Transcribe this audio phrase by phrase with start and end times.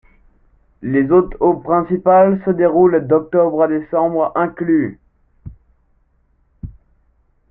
[0.81, 4.99] Les hautes eaux principales se déroulent d'octobre à décembre inclus.